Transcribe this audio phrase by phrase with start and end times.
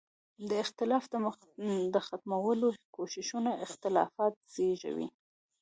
[0.49, 1.03] د اختلاف
[1.93, 5.07] د ختمولو کوششونه اختلافات زېږوي.